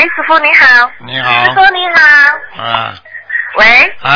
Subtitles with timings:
[0.00, 0.90] 哎，师傅你好。
[1.00, 2.64] 你好师傅你好。
[2.64, 2.94] 啊
[3.56, 3.96] 喂。
[4.00, 4.10] 啊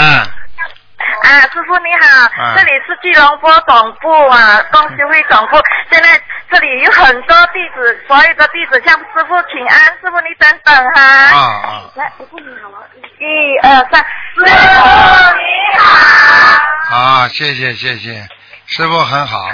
[1.22, 5.60] 啊，师傅你好，啊这里是吉隆坡总部啊，东修会总部。
[5.90, 6.18] 现在
[6.50, 11.02] 这里有很多弟子，所有的弟子向师傅请安，师傅你等等哈。
[11.02, 11.82] 啊啊！
[11.96, 12.88] 来，师傅你好了？
[13.18, 16.96] 一二三，师傅你好。
[16.96, 18.26] 啊，谢谢谢谢，
[18.66, 19.50] 师傅很好，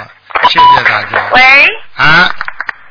[0.47, 1.29] 谢谢大家。
[1.33, 1.67] 喂，
[1.97, 2.29] 啊，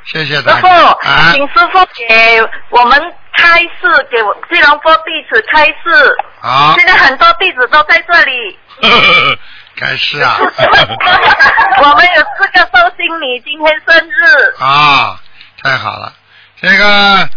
[0.05, 0.61] 谢谢师大家。
[0.61, 6.17] 傅，啊请师傅给我们开示，给我吉隆坡弟子开示。
[6.41, 8.59] 啊现在很多弟子都在这里。
[9.77, 10.37] 开始啊。
[10.41, 14.63] 我们有四个寿星你今天生日。
[14.63, 15.21] 啊，
[15.63, 16.13] 太好了！
[16.61, 17.29] 这个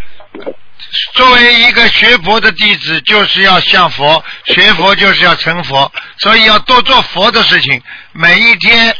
[1.13, 7.81] 作为一个学佛的弟子，就是要向佛学佛，就是要成佛，所以要多做佛的事情。
[8.11, 8.93] 每一天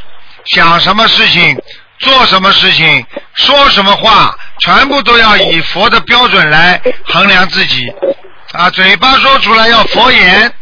[0.46, 1.62] 想什么事情，
[2.00, 7.92] 做什么事情，说什么话，全部都要以佛的标准来衡量自己。
[8.52, 10.54] 啊，嘴巴说出来要佛言、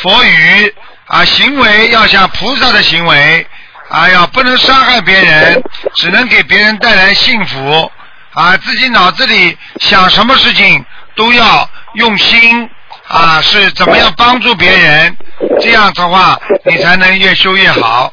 [0.00, 0.74] 佛语
[1.06, 3.46] 啊，行为要像菩萨的行为。
[3.90, 5.62] 哎呀，不能伤害别人，
[5.94, 7.90] 只能给别人带来幸福
[8.32, 8.56] 啊！
[8.56, 12.68] 自己脑子里想什么事情都要用心
[13.06, 15.16] 啊，是怎么样帮助别人？
[15.60, 18.12] 这样的话，你才能越修越好。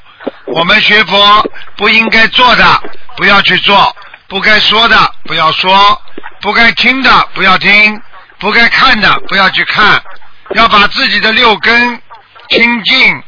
[0.54, 2.84] 我们学佛不应该做的
[3.18, 3.96] 不要去做，
[4.28, 6.02] 不该说的不要说，
[6.42, 8.02] 不该听的不要听，
[8.38, 10.02] 不该看的不要去看，
[10.56, 12.02] 要把自己的六根
[12.50, 13.24] 清净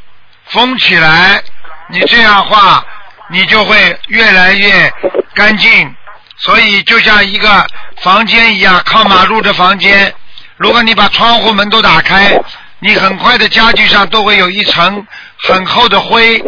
[0.48, 1.42] 封起来。
[1.90, 2.84] 你这样话，
[3.30, 4.94] 你就会越来越
[5.34, 5.96] 干净。
[6.38, 7.66] 所以就像一个
[8.02, 10.14] 房间一样，靠马路的房间，
[10.58, 12.38] 如果你把窗户门都打开，
[12.84, 15.08] 你很快的家具上都会有一层
[15.48, 16.44] 很厚的灰。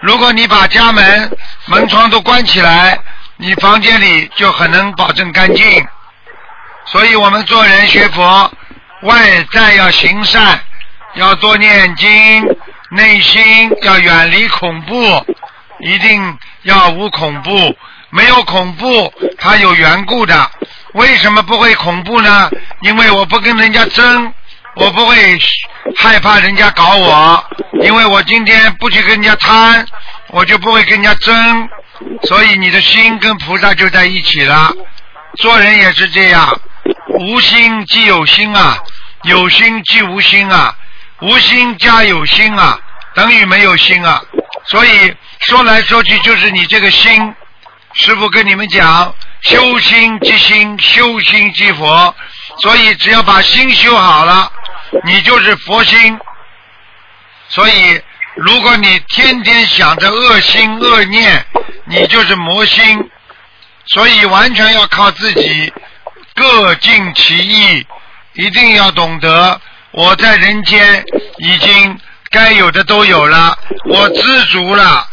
[0.00, 2.96] 如果你把家门门窗都关起来，
[3.36, 5.84] 你房间里就很能保证干净。
[6.86, 8.48] 所以我们做人学佛，
[9.02, 10.60] 外在要行善，
[11.14, 12.08] 要多念经。
[12.92, 15.24] 内心要远离恐怖，
[15.80, 17.76] 一定要无恐怖。
[18.10, 20.50] 没有恐怖，它有缘故的。
[20.94, 22.50] 为什么不会恐怖呢？
[22.80, 24.32] 因为我不跟人家争，
[24.76, 25.38] 我不会
[25.96, 27.44] 害怕人家搞我。
[27.82, 29.86] 因为我今天不去跟人家贪，
[30.28, 31.68] 我就不会跟人家争。
[32.24, 34.72] 所以你的心跟菩萨就在一起了。
[35.38, 36.60] 做人也是这样，
[37.18, 38.78] 无心即有心啊，
[39.22, 40.74] 有心即无心啊。
[41.20, 42.78] 无心加有心啊，
[43.14, 44.22] 等于没有心啊。
[44.64, 47.34] 所以说来说去就是你这个心。
[47.92, 52.14] 师傅跟你们讲，修心即心，修心即佛。
[52.58, 54.50] 所以只要把心修好了，
[55.04, 56.18] 你就是佛心。
[57.48, 58.00] 所以
[58.34, 61.44] 如果你天天想着恶心恶念，
[61.84, 63.10] 你就是魔心。
[63.86, 65.72] 所以完全要靠自己，
[66.34, 67.86] 各尽其意，
[68.34, 69.60] 一定要懂得。
[69.90, 71.04] 我在人间
[71.38, 71.98] 已经
[72.30, 75.08] 该有的都有了，我知足了。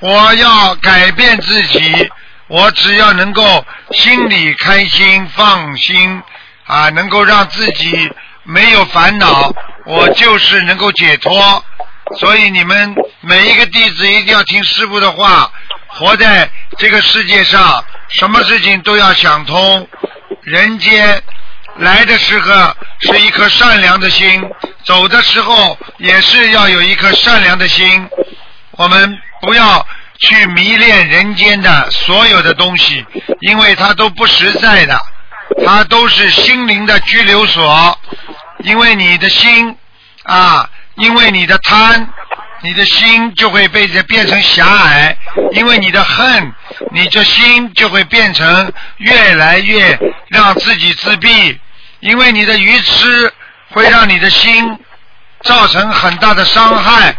[0.00, 2.10] 我要改变自己，
[2.48, 6.22] 我只要能够心里开心、放心
[6.66, 8.12] 啊，能够让自己
[8.48, 9.52] 没有烦恼，
[9.84, 11.64] 我就是能够解脱。
[12.16, 15.52] 所以你们每一个弟子一定要听师傅的话，
[15.88, 19.86] 活在这个世界上，什么事情都要想通。
[20.42, 21.22] 人间。
[21.76, 24.42] 来的时候是一颗善良的心，
[24.82, 28.08] 走的时候也是要有一颗善良的心。
[28.72, 29.86] 我们不要
[30.18, 33.06] 去迷恋人间的所有的东西，
[33.42, 35.00] 因为它都不实在的，
[35.66, 37.98] 它都是心灵的拘留所。
[38.60, 39.76] 因为你的心
[40.24, 42.08] 啊，因为你的贪，
[42.62, 45.16] 你的心就会被这变成狭隘；
[45.52, 46.52] 因为你的恨，
[46.92, 49.98] 你这心就会变成越来越
[50.28, 51.58] 让自己自闭。
[52.00, 53.32] 因为你的愚痴
[53.70, 54.78] 会让你的心
[55.42, 57.16] 造成很大的伤害，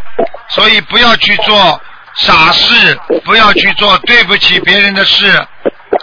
[0.50, 1.80] 所以不要去做
[2.16, 5.46] 傻事，不要去做对不起别人的事，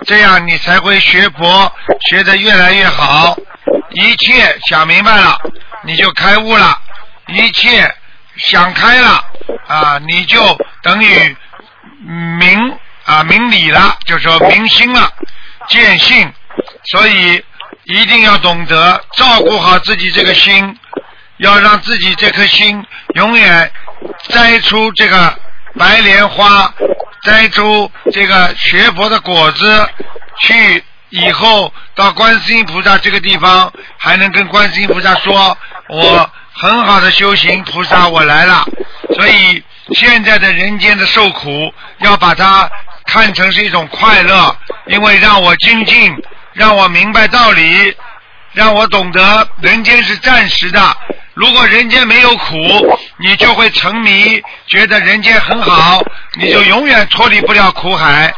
[0.06, 1.72] 这样你才会学佛
[2.10, 3.38] 学得越来越好。
[3.92, 5.40] 一切想明白了，
[5.84, 6.78] 你就开悟了；
[7.28, 7.94] 一切
[8.36, 9.24] 想开了
[9.68, 11.36] 啊，你就等于
[12.40, 15.12] 明啊明理了，就说明心了，
[15.68, 16.34] 见性。
[16.84, 17.44] 所以。
[17.90, 20.78] 一定要懂得照顾好自己这个心，
[21.38, 22.86] 要让自己这颗心
[23.16, 23.72] 永远
[24.28, 25.34] 栽出这个
[25.80, 26.70] 白莲花，
[27.24, 29.90] 摘出这个学佛的果子，
[30.40, 35.58] 去以后到观世音菩萨这个地方，还能跟观世音菩萨说
[35.90, 38.66] ：“我很好的修行，菩萨我来了。”
[39.16, 42.70] 所以现在的人间的受苦，要把它
[43.06, 44.56] 看成是一种快乐，
[44.88, 46.16] 因为让我精进。
[46.54, 47.96] 让我明白道理，
[48.54, 50.98] 让我懂得人间是暂时的。
[51.36, 52.56] 如果人间没有苦，
[53.18, 56.02] 你就会沉迷，觉得人间很好，
[56.36, 58.34] 你就永远脱离不了苦海。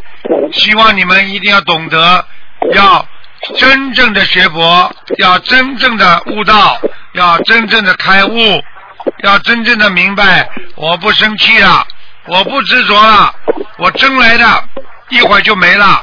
[0.52, 2.26] 希望你们一定要懂得，
[2.74, 3.06] 要
[3.58, 6.80] 真正的学佛，要真正的悟道，
[7.14, 8.62] 要真正的开悟，
[9.24, 11.86] 要真正的明白，我不生气了，
[12.26, 13.34] 我不执着了，
[13.78, 14.64] 我争来的，
[15.10, 16.02] 一会儿就没了，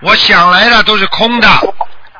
[0.00, 1.48] 我想来的都是空的。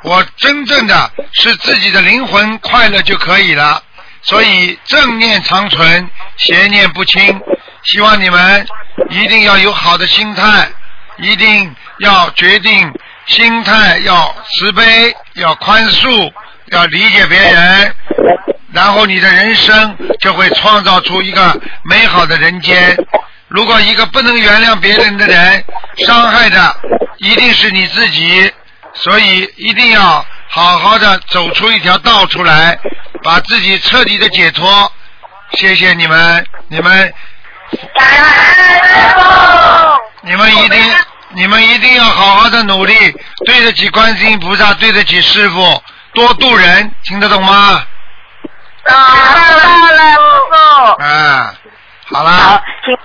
[0.02, 3.82] 我真正的是自己的灵魂快乐就可以了，
[4.26, 7.40] 所以正念长存，邪念不侵。
[7.84, 8.66] 希望你们
[9.08, 10.68] 一定要有好的心态，
[11.18, 12.92] 一定要决定
[13.26, 16.32] 心态要慈悲，要宽恕，
[16.66, 17.94] 要理解别人，
[18.72, 22.96] 然后你的人生就会创造出一个美好的人间。
[23.48, 25.64] 如果一个不能原谅别人的人，
[26.04, 26.76] 伤害的
[27.18, 28.52] 一定是你自己。
[28.98, 32.78] 所以一定要好好的走出一条道出来，
[33.26, 34.92] 把自己彻底的解脱。
[35.52, 37.14] 谢谢你们，你们，
[40.22, 40.80] 你们一定，
[41.30, 42.94] 你们一定要好好的努力，
[43.44, 45.82] 对得起观世音菩萨，对得起师傅，
[46.14, 47.84] 多度人，听得懂吗？
[50.98, 51.52] 啊，
[52.12, 52.96] 好了，好，请